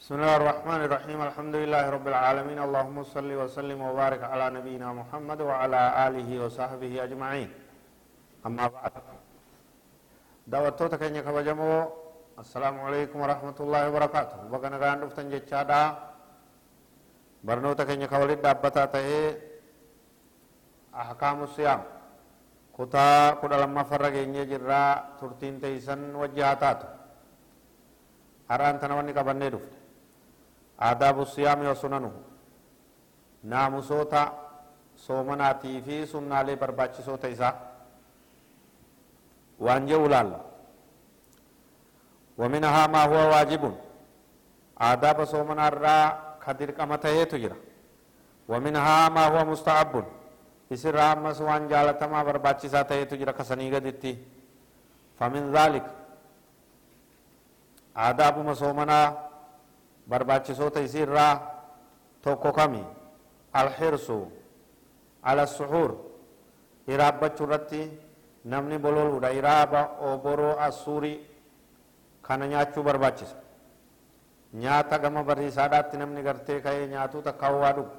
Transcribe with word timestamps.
بسم 0.00 0.16
الله 0.16 0.34
الرحمن 0.40 0.80
الرحيم. 0.88 1.18
الحمد 1.28 1.54
لله 1.60 1.84
رب 1.96 2.06
العالمين. 2.08 2.58
اللهم 2.66 3.04
صل 3.04 3.28
وسلم 3.40 3.76
وبارك 3.76 4.22
على 4.32 4.46
نبينا 4.56 4.88
محمد 4.96 5.40
وعلى 5.44 5.80
آله 6.08 6.28
وصحبه 6.40 6.92
أجمعين. 7.04 7.50
أما 8.48 8.64
بعد. 8.72 8.92
دعوتو 10.48 10.88
تكني 10.88 11.20
كبجمو. 11.20 11.72
السلام 12.42 12.76
عليكم 12.80 13.18
ورحمة 13.20 13.58
الله 13.60 13.80
وبركاته. 13.92 14.40
بقنا 14.48 14.76
غان 14.80 14.96
دفتن 15.04 15.28
جتشادا. 15.32 15.82
برنو 17.44 17.76
تكني 17.76 18.08
كولد 18.08 18.40
دابتا 18.40 18.84
تهي. 18.96 19.36
أحكام 20.96 21.38
الصيام. 21.44 21.80
كتا 22.72 23.36
كدا 23.40 23.56
لما 23.62 23.82
فرق 23.84 24.16
جرا 24.48 24.84
ترتين 25.20 25.60
تيسن 25.60 26.16
har'aan 28.50 28.82
tana 28.82 28.98
wanni 28.98 29.14
qabannee 29.14 29.50
dhufne 29.54 29.79
aadaabu 30.80 31.26
siyaami 31.26 31.66
wa 31.66 31.74
sunanuhu 31.74 32.18
naamusoota 33.44 34.32
soomanaatii 35.06 35.82
fi 35.86 36.06
sunnaalee 36.06 36.56
barbaachisoota 36.56 37.28
isaa 37.28 37.54
waan 39.60 39.86
jedhu 39.86 40.08
laalla 40.08 40.50
ومنها 42.40 42.86
ما 42.86 43.02
هو 43.04 43.18
واجب 43.32 43.62
آداب 44.80 45.18
صومنا 45.24 45.68
الراء 45.68 46.08
كدر 46.46 46.70
كما 46.70 46.96
تهيتو 46.96 47.36
ومنها 48.48 49.08
ما 49.08 49.24
هو 49.32 49.38
مستحب 49.52 49.92
اسر 50.72 50.94
رامس 50.94 51.38
وان 51.40 51.68
جالتما 51.68 52.22
برباچي 52.26 52.68
سا 52.72 52.82
تهيتو 52.88 53.16
جرا 53.20 53.34
غدتي 53.74 54.12
فمن 55.18 55.52
ذلك 55.52 55.86
aadaabuma 58.04 58.54
soomanaa 58.54 59.06
barbaachisoota 60.10 60.80
isiirraa 60.86 61.34
tokko 62.22 62.52
kami 62.52 62.82
alxirsu 63.52 64.18
ala 65.22 65.46
suxuur 65.46 65.90
iraabbachuu 66.92 67.46
irratti 67.46 67.82
namni 68.44 68.78
bololuudha 68.78 69.30
iraaba 69.40 69.80
oboroo 70.12 70.54
assuurii 70.66 71.18
kana 72.26 72.46
nyaachuu 72.52 72.82
barbaachisa 72.82 73.36
nyaata 74.62 74.98
gama 74.98 75.22
bariisaadhaatti 75.24 75.96
namni 76.02 76.22
gartee 76.22 76.60
ka'ee 76.60 76.86
nyaatuu 76.92 77.22
takka 77.22 77.50
waa 77.62 77.72
dhugu 77.72 77.90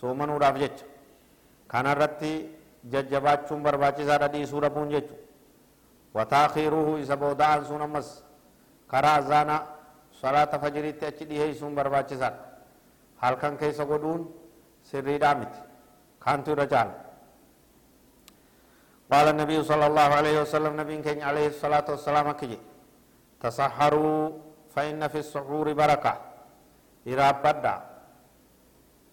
soomanuudhaaf 0.00 0.56
jecha 0.62 0.84
kana 1.72 1.92
irratti 1.96 2.32
jajjabaachuun 2.92 3.62
barbaachisaadha 3.66 4.28
dhiisuu 4.34 4.60
dhabuun 4.64 4.90
jechu 4.94 5.14
wataakiiruuhu 6.14 6.96
isa 6.98 7.16
booda'an 7.16 7.64
sun 7.64 7.82
ammas 7.82 8.08
karaa 8.90 9.14
azaana 9.22 9.56
salaata 10.20 10.58
fajiriitti 10.58 11.04
achi 11.10 11.24
dhiheeysuun 11.30 11.74
barbaachisaadha 11.78 12.40
halkan 13.22 13.56
keessa 13.60 13.84
godhuun 13.90 14.22
sirriidhaa 14.90 15.34
miti 15.40 15.60
kaantu 16.24 16.50
irra 16.56 16.66
caala 16.74 16.94
قال 19.12 19.26
النبي 19.34 19.62
صلى 19.62 19.86
الله 19.86 20.08
عليه 20.18 20.36
وسلم 20.42 20.72
نبي 20.80 20.98
كين 21.06 21.22
عليه 21.22 21.46
الصلاة 21.54 21.86
والسلام 21.94 22.26
كي 22.40 22.58
تسحروا 23.38 24.22
فإن 24.74 24.98
في 25.08 25.18
السحور 25.22 25.66
بركة 25.72 26.14
إرابدا 27.06 27.74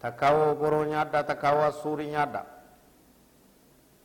تكاو 0.01 0.55
برو 0.61 0.81
نيادا 0.89 1.21
تكاو 1.29 1.71
سوري 1.81 2.09
نيادا 2.09 2.43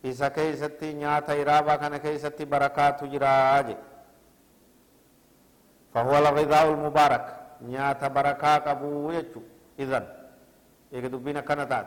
إذا 0.04 0.28
كيستي 0.28 0.92
نياتا 1.00 1.32
إرابا 1.42 1.74
كان 1.80 1.96
كيستي 2.04 2.44
بركات 2.44 3.04
جراجي 3.12 3.76
فهو 5.98 6.14
الغذاء 6.18 6.66
المبارك. 6.70 7.24
نيات 7.66 8.02
بركة 8.16 8.52
قبو 8.66 9.10
يجو 9.10 9.42
إذن 9.82 10.04
إذا 10.94 11.08
دبنا 11.10 11.40
كنتات. 11.48 11.86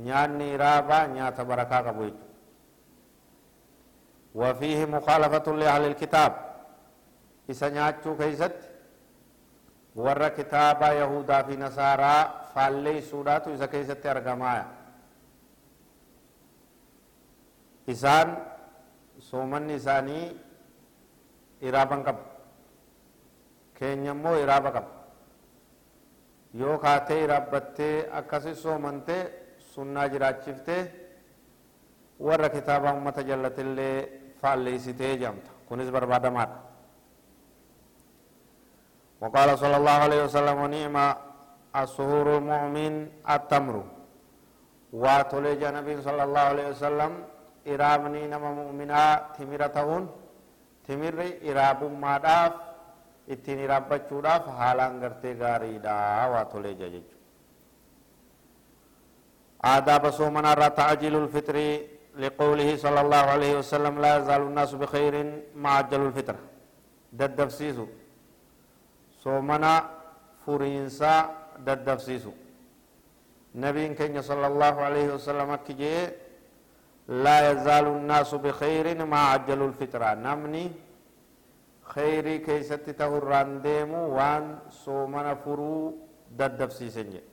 نياني 0.00 0.56
رابا 0.56 0.98
نيات 1.12 1.38
بركة 1.40 1.78
قبو 1.86 2.02
يجو 2.08 2.24
وفيه 4.40 4.80
مخالفة 4.94 5.46
لأهل 5.60 5.82
الكتاب. 5.92 6.32
إذا 7.50 7.68
نياتشو 7.68 8.16
كيست؟ 8.16 8.56
ورى 10.02 10.28
كتاب 10.38 10.80
يهودا 10.82 11.38
في 11.46 11.54
نصارى 11.56 12.16
فاللي 12.54 12.96
سوداتو 13.00 13.52
إذا 13.54 13.66
كيست 13.66 14.06
أرقمايا. 14.06 14.66
إسان 17.92 18.28
سومن 19.28 19.70
إساني 19.70 20.20
إرابا 21.68 21.96
قبو 22.08 22.24
keenya 23.77 24.11
immoo 24.15 24.35
iraaba 24.43 24.69
qaba 24.75 24.91
yoo 26.61 26.77
kaatee 26.83 27.19
iraabbattee 27.25 27.95
akkasi 28.19 28.51
soomantee 28.63 29.21
sunnaa 29.73 30.07
jiraachiftee 30.13 30.81
warra 32.27 32.49
kitaaba 32.55 32.93
ummata 32.97 33.21
jallatillee 33.29 33.95
faalleeysitee 34.41 35.11
jedhamta 35.17 35.51
kunis 35.67 35.89
barbaadamaadha 35.95 36.57
وقال 39.21 39.49
صلى 39.59 39.75
الله 39.77 39.97
عليه 40.05 40.21
وسلم 40.27 40.57
ونعم 40.63 40.97
السهور 41.81 42.27
المؤمن 42.39 42.93
التمر 43.35 43.75
واتولي 45.01 45.63
نبي 45.77 45.95
صلى 46.07 46.23
الله 46.27 46.43
عليه 46.51 46.67
وسلم 46.73 47.11
إرابني 47.71 48.21
نما 48.31 48.49
مؤمنا 48.61 49.01
تمرتهن 49.37 50.03
تمر 50.87 51.17
إراب 51.49 51.79
ما 52.03 52.13
داف 52.25 52.53
ittiin 53.28 53.58
hiraabbachuudhaaf 53.58 54.46
haalaan 54.58 55.00
gartee 55.00 55.34
gaariidha 55.34 55.92
waa 56.32 56.44
tolee 56.44 56.74
jira 56.74 56.90
jechuudha. 56.96 57.14
آداب 59.64 60.10
صومنا 60.10 60.68
تعجيل 60.68 61.14
الفطر 61.16 61.56
لقوله 62.22 62.76
صلى 62.76 63.00
الله 63.00 63.24
عليه 63.34 63.52
وسلم 63.58 63.94
لا 64.04 64.10
يزال 64.18 64.42
الناس 64.42 64.74
بخير 64.82 65.14
مع 65.56 65.70
عجل 65.80 66.00
الفطر 66.06 66.36
ددفسيسو 67.12 67.86
صومنا 69.24 69.72
فرينسا 70.46 71.14
ددفسيسو 71.66 72.32
نبي 73.54 73.94
كenya 73.98 74.20
صلى 74.20 74.46
الله 74.46 74.74
عليه 74.86 75.06
وسلم 75.14 75.50
كجي 75.66 75.96
لا 77.08 77.36
يزال 77.50 77.86
الناس 77.86 78.34
بخير 78.34 78.86
مع 79.12 79.20
عجل 79.32 79.60
الفطر 79.62 80.02
نمني 80.14 80.64
khayrii 81.92 82.40
keeysatti 82.46 82.92
tahurraan 83.00 83.62
deemu 83.64 84.00
waan 84.16 84.44
soomana 84.82 85.36
furuu 85.36 85.82
daddabsiisen 86.38 87.08
jedhe 87.14 87.30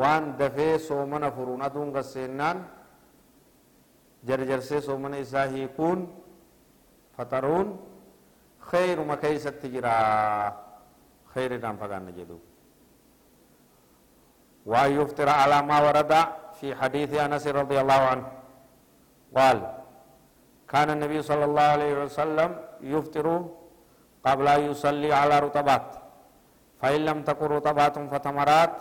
waan 0.00 0.24
dafee 0.38 0.78
soomana 0.78 1.30
furuun 1.30 1.62
aduun 1.62 1.92
gasseennaan 1.96 2.58
jarjarsee 4.28 4.80
soomana 4.80 5.16
isaa 5.24 5.46
hiikuun 5.54 6.00
faxaruun 7.16 7.68
khayruma 8.70 9.16
keeysatti 9.16 9.68
jira 9.74 9.94
khayriidhaan 11.34 11.78
fagaanna 11.82 12.12
jedhu 12.20 12.38
وأن 14.66 14.90
يفطر 15.00 15.28
على 15.28 15.62
ما 15.62 15.80
ورد 15.86 16.12
في 16.60 16.74
حديث 16.80 17.10
أنس 17.14 17.46
رضي 17.46 17.80
الله 17.80 18.00
عنه 18.12 18.26
قال 19.36 19.58
كان 20.68 20.88
النبي 20.90 21.22
صلى 21.22 21.44
الله 21.44 21.62
عليه 21.74 21.92
وسلم 22.04 22.50
يفطر 22.82 23.26
قبل 24.26 24.46
أن 24.48 24.62
يصلي 24.70 25.12
على 25.12 25.38
رطبات. 25.38 25.86
فإن 26.80 27.00
لم 27.04 27.18
تكن 27.22 27.46
رطبات 27.46 27.98
فتمرات 27.98 28.76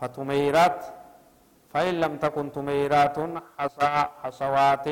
فتميرات 0.00 0.78
فإن 1.72 1.94
لم 2.00 2.16
تكن 2.16 2.52
تميرات 2.52 3.16
حصوات 4.22 4.86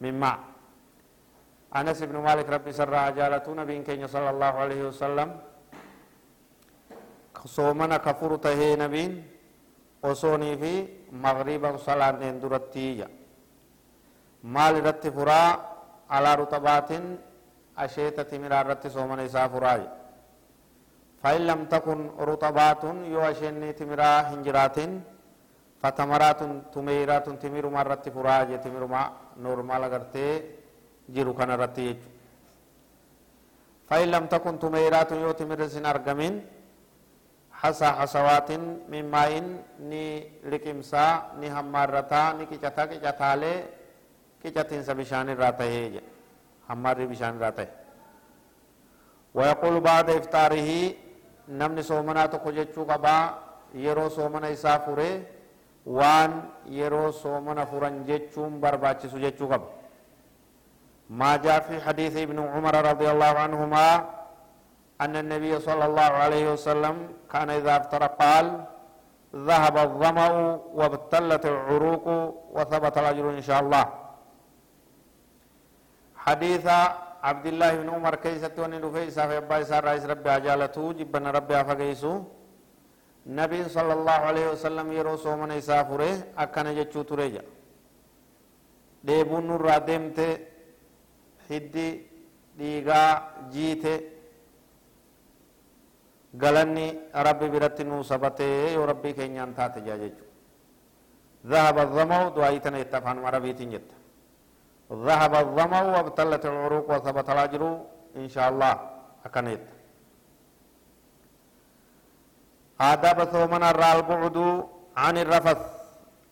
من 0.00 0.14
ماء. 0.20 0.38
أنس 1.76 2.02
بن 2.02 2.16
مالك 2.18 2.48
ربي 2.48 2.72
سر 2.72 2.94
عجالة 2.94 3.46
نبي 3.48 3.82
كين 3.82 4.06
صلى 4.06 4.30
الله 4.30 4.52
عليه 4.62 4.82
وسلم. 4.88 5.30
صومنا 7.38 7.96
كفر 8.02 8.36
تهي 8.36 8.76
نبين 8.76 9.12
وصوني 10.02 10.52
في 10.58 10.72
مغربا 11.12 11.70
صلاة 11.76 12.18
اندرتي 12.18 13.06
مال 14.42 14.74
رت 14.86 15.04
فرا 15.06 15.42
على 16.10 16.30
رطبات 16.34 16.90
أشيت 17.84 18.18
تمرا 18.30 18.60
رت 18.68 18.84
صومن 18.96 19.20
إسا 19.26 19.42
فراي 19.52 19.82
فإن 21.22 21.42
لم 21.50 21.60
تكن 21.72 21.98
رطبات 22.30 22.82
يو 23.12 23.20
أشيني 23.30 23.70
تمرا 23.80 24.10
هنجرات 24.30 24.78
فتمرات 25.82 26.40
تميرات 26.74 27.26
تمير 27.42 27.64
ما 27.74 27.82
رت 27.90 28.04
فراي 28.14 28.58
تمير 28.64 28.84
ما 28.92 29.02
نورمال 29.44 29.82
غرتي 29.92 30.26
جيرو 31.14 31.32
كان 31.38 31.50
رت 31.62 31.78
فإن 33.88 34.08
لم 34.14 34.24
تكن 34.32 34.54
تميرات 34.64 35.10
يو 35.24 35.30
تمير 35.40 35.60
سن 35.74 35.86
أرقمين 35.92 36.34
حسا 37.60 37.88
حسوات 37.98 38.50
من 38.92 39.04
ماء 39.14 39.30
ني 39.90 40.04
لكمسا 40.50 41.04
ني 41.40 41.46
همارتا 41.56 42.22
ني 42.38 42.44
كيچتا 42.50 42.82
كيچتالي 42.90 43.54
قicatiinsa 44.42 44.94
bishaan 44.94 45.28
irraa 45.34 45.52
tahee 45.52 45.86
jedhe 45.94 46.17
bishaan 47.08 47.36
irraa 47.36 47.52
tahe 47.52 47.68
ويقول 49.34 49.80
بعد 49.80 50.10
إفطاره 50.10 50.94
tokko 52.32 52.50
jechuu 52.52 52.84
qabaa 52.84 53.34
yeroo 53.74 54.10
soomana 54.10 54.48
isaa 54.50 54.78
furee 54.78 55.22
waan 55.86 56.32
yeroo 56.66 57.12
soomana 57.12 57.66
furan 57.66 58.04
jechuun 58.04 58.60
barbaachisu 58.60 59.18
jechuu 59.18 59.48
qaba 59.48 59.66
ما 61.10 61.36
جاء 61.36 61.60
في 61.60 61.80
حديث 61.80 62.16
ابن 62.16 62.38
عمر 62.38 62.74
رضي 62.90 63.10
الله 63.10 63.32
عنهما 63.38 64.04
أن 65.00 65.16
النبي 65.16 65.60
صلى 65.60 65.84
الله 65.84 66.10
عليه 66.24 66.52
وسلم 66.52 67.08
كان 67.32 67.50
إذا 67.50 67.76
افطر 67.76 68.02
قال 68.06 68.64
ذهب 69.36 69.76
الظمأ 69.78 70.28
وابتلت 70.74 71.46
العروق 71.46 72.06
وثبت 72.52 72.98
الأجر 72.98 73.30
إن 73.30 73.40
شاء 73.40 73.60
الله 73.60 73.84
حديث 76.28 76.66
عبد 77.28 77.46
الله 77.52 77.70
بن 77.80 77.88
عمر 77.96 78.14
كيسة 78.24 78.56
وني 78.62 78.78
رفيسا 78.84 79.22
في 79.28 79.36
أبا 79.42 79.56
إسار 79.62 79.82
رئيس 79.88 80.04
ربي 80.12 80.30
أجالته 80.36 80.84
جبنا 80.98 81.28
ربي 81.38 81.54
أفقيسو. 81.62 82.12
نبي 83.40 83.60
صلى 83.76 83.92
الله 83.98 84.18
عليه 84.28 84.46
وسلم 84.52 84.86
يرو 84.98 85.14
سومن 85.24 85.50
إسافره 85.60 86.12
أكنا 86.42 86.70
جتشو 86.78 87.02
تريجا. 87.10 87.42
ديبون 89.06 89.44
نور 89.48 89.66
ديمته 89.88 90.30
هدي 91.50 91.88
ديغا 92.58 93.02
biratti 97.52 97.82
nuu 97.84 98.02
sabatee 98.10 98.74
yoo 98.76 98.86
rabbii 98.90 99.14
keenyaan 99.18 99.54
taate 99.58 99.80
jaa 99.86 99.98
jechu 100.04 100.24
ذهب 101.52 101.76
الظمأ 101.86 102.20
دعايتنا 102.36 102.78
يتفهم 102.78 103.18
عربيتين 103.26 103.70
جدا 103.70 103.97
ذهب 104.92 105.34
الظمأ 105.34 105.82
وابتلت 105.82 106.46
العروق 106.46 106.86
وثبت 106.90 107.30
الأجر 107.30 107.62
إن 108.16 108.28
شاء 108.28 108.48
الله. 108.48 108.74
أكنيت 109.26 109.64
آداب 112.80 113.24
ثومن 113.24 113.62
الرى 113.62 113.92
البعد 113.92 114.38
عن 114.96 115.14
الرفث 115.18 115.60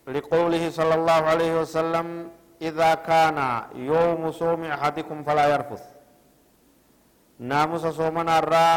لقوله 0.07 0.63
صلى 0.69 0.93
الله 0.95 1.19
عليه 1.31 1.61
وسلم 1.61 2.29
إذا 2.61 2.95
كان 2.95 3.37
يوم 3.75 4.31
صوم 4.31 4.63
أحدكم 4.63 5.23
فلا 5.23 5.45
يرفث. 5.53 5.83
ناموس 7.39 7.85
صومن 7.85 8.29
الرى 8.29 8.69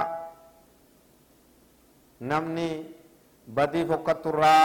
نمني 2.21 2.85
بدي 3.49 3.87
فقط 3.87 4.27
الرى 4.27 4.59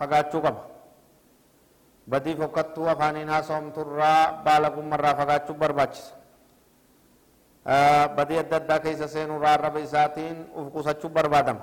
فقاتشو 0.00 0.40
badii 2.08 2.36
fokkattuu 2.36 2.88
afaaniin 2.88 3.28
haasawamturraa 3.28 4.42
baala 4.44 4.70
gummarraa 4.70 5.14
fagaachuu 5.14 5.54
barbaachisa 5.54 6.14
badii 8.16 8.38
adda 8.38 8.56
addaa 8.56 8.78
keessa 8.84 9.08
seenurraa 9.08 9.54
arraba 9.58 9.80
isaatiin 9.80 10.46
uf 10.54 10.72
qusachuu 10.74 11.08
barbaadama 11.08 11.60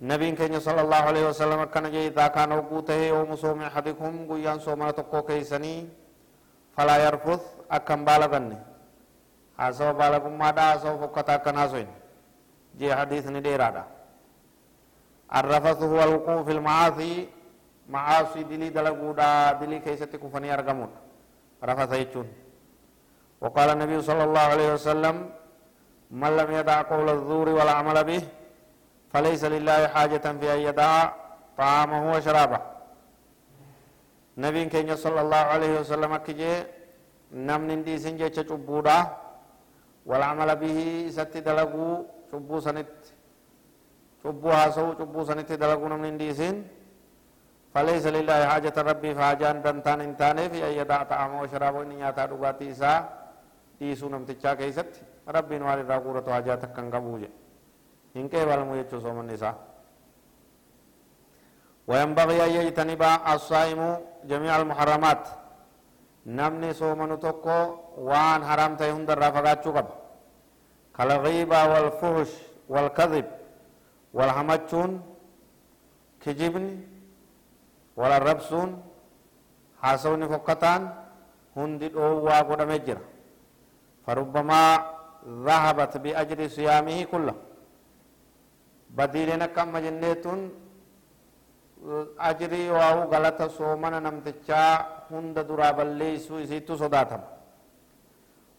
nabiin 0.00 0.36
keenya 0.36 0.60
sala 0.60 0.80
allahu 0.80 1.08
alaihi 1.08 1.26
wasalam 1.26 1.60
akkana 1.60 1.90
jee 1.90 2.06
idaa 2.06 2.28
kaana 2.36 2.54
hogguu 2.60 2.82
tahee 2.82 3.08
yoomu 3.08 3.36
soomi 3.36 3.64
ahadikum 3.64 4.26
guyyaan 4.26 4.60
soomana 4.60 4.92
tokkoo 4.92 5.22
keeysanii 5.22 5.88
falaa 6.76 6.98
yarfus 7.04 7.40
akkan 7.68 8.04
baala 8.04 8.28
ganne 8.28 8.56
haasawa 9.56 9.94
baala 9.94 10.20
gummaadha 10.20 10.62
haasawa 10.72 10.98
fokkata 11.04 11.32
akkan 11.40 11.56
haasoin 11.56 11.88
jee 12.78 12.92
hadiisni 13.00 13.40
dheeraadha 13.48 13.84
هو 15.32 16.02
الوقوع 16.02 16.42
في 16.42 16.52
المعاصي 16.52 17.28
معاصي 17.94 18.42
دلي 18.50 18.68
دلقودا 18.76 19.30
دلي 19.60 19.78
كيست 19.84 20.12
كفني 20.22 20.48
أرقمون 20.54 20.90
رفث 21.68 21.92
يجون 22.02 22.28
وقال 23.42 23.68
النبي 23.74 23.98
صلى 24.08 24.22
الله 24.28 24.44
عليه 24.52 24.68
وسلم 24.76 25.16
من 26.20 26.32
لم 26.40 26.48
يدع 26.58 26.78
قول 26.92 27.08
الزور 27.16 27.48
والعمل 27.58 27.98
به 28.08 28.22
فليس 29.12 29.42
لله 29.54 29.80
حاجة 29.94 30.24
في 30.40 30.46
أن 30.54 30.60
يدع 30.68 30.92
طعامه 31.58 32.02
وشرابه 32.12 32.60
نبي 34.44 34.62
كينيا 34.72 34.96
صلى 35.04 35.20
الله 35.24 35.42
عليه 35.54 35.72
وسلم 35.80 36.12
كجي 36.26 36.52
نم 37.48 37.62
نندي 37.70 37.94
سنجي 38.04 38.28
چبودا 38.36 38.98
والعمل 40.08 40.50
به 40.62 40.78
ست 41.16 41.34
دلقو 41.48 41.88
چبو 42.30 42.56
سنت 42.66 42.92
چبو 44.22 44.48
هاسو 44.58 44.86
چبو 44.98 45.20
سنت 45.28 45.50
دلقو 45.62 45.86
نم 45.92 46.02
نندي 46.06 46.30
سن 46.38 46.56
فليس 47.74 48.04
لله 48.16 48.40
حاجة 48.50 48.76
ربي 48.90 49.10
فاجان 49.18 49.56
دنتان 49.64 50.00
انتاني 50.08 50.44
في 50.52 50.58
أي 50.66 50.76
يدع 50.80 51.00
طعامه 51.12 51.38
وشرابه 51.42 51.82
إن 51.82 51.92
ياتا 52.02 52.24
دقاتي 52.30 52.66
إسا 52.70 52.92
إيسو 53.82 54.06
نمتچا 54.12 54.52
كيست. 54.58 54.92
ربي 55.36 55.56
نوال 55.62 55.78
الراقورة 55.84 56.26
حاجاتك 56.34 56.72
كان 56.76 56.86
قبوجة. 56.94 57.30
إن 58.16 58.26
كيف 58.32 58.48
المو 58.56 58.74
صوم 59.04 59.18
النساء 59.24 59.54
وينبغي 61.88 62.38
أن 62.46 62.50
يجتنب 62.58 63.02
الصائم 63.34 63.80
جميع 64.30 64.52
المحرمات. 64.60 65.24
نمني 66.38 66.70
صومن 66.80 67.10
تكو 67.24 67.58
وان 68.08 68.40
حرام 68.48 68.72
تيهن 68.80 69.06
در 69.08 69.18
رافقات 69.24 69.64
قب. 69.76 69.88
كالغيبة 70.96 71.58
والفحش 71.70 72.30
والكذب. 72.72 73.26
والهمتشون 74.16 74.90
كجبني 76.22 76.74
ربسون 77.98 78.82
حاسوني 79.82 80.28
فقطان 80.28 80.82
هندي 81.56 81.88
دوا 81.88 82.40
قدام 82.40 82.72
جرا 82.86 83.02
فربما 84.06 84.62
ذهبت 85.46 85.96
بأجر 85.96 86.48
صيامه 86.48 87.04
كله. 87.12 87.34
akka 88.96 89.62
amma 89.62 89.80
jenneetun 89.80 90.50
ajrii 92.18 92.68
waa'u 92.68 93.08
galata 93.08 93.48
soomana 93.48 94.00
namtichaa 94.00 95.06
hunda 95.10 95.44
duraa 95.44 95.72
balleeysuu 95.72 96.38
isiittu 96.40 96.76
sodaatama 96.76 97.40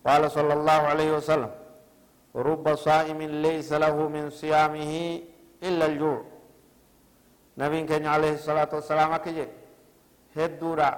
قال 0.08 0.32
صلى 0.32 0.54
الله 0.54 0.82
عليه 0.92 1.12
وسلم 1.18 1.52
رب 2.36 2.76
صائم 2.76 3.22
ليس 3.22 3.74
له 3.74 3.96
من 4.10 4.30
صيامه 4.30 5.22
إلا 5.64 5.86
الجوع. 5.86 6.31
نبي 7.60 7.80
كان 7.90 8.06
عليه 8.16 8.34
الصلاة 8.40 8.72
والسلام 8.78 9.12
أكجي 9.18 9.46
هدورا 10.38 10.90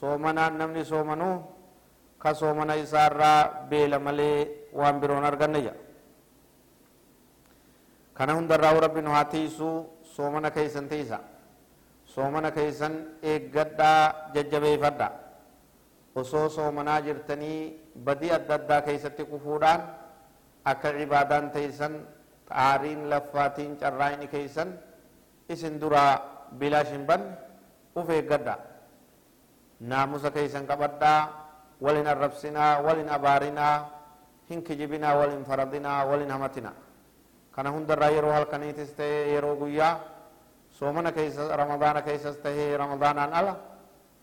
صومنا 0.00 0.44
نمني 0.60 0.82
صومنو 0.92 1.30
كصومنا 2.22 2.74
إسارا 2.82 3.32
بيل 3.70 3.92
ملي 4.06 4.32
وانبرون 4.78 5.24
أرغنيا 5.30 5.74
kana 8.20 8.36
hundarraa 8.36 8.76
rabbi 8.84 9.00
nu 9.00 9.10
haa 9.16 9.24
tiisu 9.32 9.68
soomana 10.14 10.50
keeysan 10.56 10.88
tiisa 10.92 11.18
soomana 12.14 12.50
keeysan 12.56 12.94
eeggadhaa 13.30 14.00
jajjabeeffadha 14.34 15.08
osoo 16.20 16.48
soomanaa 16.56 17.00
jirtanii 17.06 17.60
badii 18.06 18.32
adda 18.38 18.54
addaa 18.60 18.80
keeysatti 18.88 19.24
kufuudhaan 19.30 19.80
akka 20.72 20.88
cibaadaan 20.98 21.48
teeysan 21.56 21.94
xaariin 22.52 23.00
laffaatiin 23.12 23.72
carraa'ini 23.82 24.26
keeysan 24.34 24.68
isin 25.50 25.80
duraa 25.82 26.12
bilaash 26.58 26.92
hin 26.94 27.04
banne 27.06 27.36
uf 27.96 28.08
eeggadha 28.16 28.54
naamusa 29.80 30.30
keeysan 30.30 30.66
qabadhaa 30.70 31.20
walin 31.80 32.06
arrabsinaa 32.06 32.82
walin 32.86 33.08
abaarinaa 33.08 33.76
hin 34.50 34.62
kijibinaa 34.62 35.14
walin 35.20 35.44
faradinaa 35.44 36.04
walin 36.10 36.30
hamatinaa 36.30 36.76
kana 37.54 37.70
hundarraa 37.74 38.10
yeroo 38.16 38.32
halkaniitis 38.32 38.94
ta'e 38.98 39.32
yeroo 39.32 39.56
guyyaa 39.56 39.94
soomana 40.78 41.12
keessa 41.12 41.56
ramadaana 41.56 42.02
keessas 42.02 42.36
ta'e 42.44 42.76
ramadaanaan 42.76 43.32
ala 43.40 43.56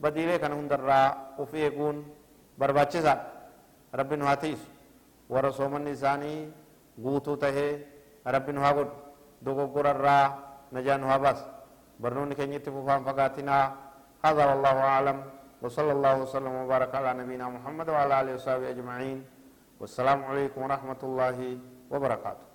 badiilee 0.02 0.40
kana 0.40 0.56
hundarraa 0.56 1.36
uf 1.44 1.54
eeguun 1.54 2.06
barbaachisaadha 2.60 3.26
rabbi 3.94 4.18
nu 4.18 4.26
haa 4.26 4.56
warra 5.30 5.52
soomanni 5.52 5.92
isaanii 5.92 6.54
guutuu 7.04 7.38
tahee 7.38 7.72
rabbi 8.26 8.54
nu 8.54 8.62
haa 8.62 8.86
dogoggorarraa 9.46 10.47
nu 10.72 11.08
haa 11.08 11.20
baas 11.20 11.40
barnoonni 12.02 12.36
keenyatti 12.36 12.72
fufaan 12.72 13.04
fagaatinaa 13.08 13.88
هذا 14.26 14.44
والله 14.46 14.78
أعلم. 14.82 15.18
وصلى 15.62 15.92
الله 15.92 16.16
وسلم 16.26 16.54
وبارك 16.66 16.96
على 16.96 17.14
نبينا 17.22 17.46
محمد 17.50 17.90
وعلى 17.90 18.14
آله 18.22 18.34
وصحبه 18.42 18.70
أجمعين. 18.74 19.20
والسلام 19.80 20.20
عليكم 20.26 20.60
ورحمة 20.62 21.02
الله 21.04 21.38
وبركاته. 21.94 22.47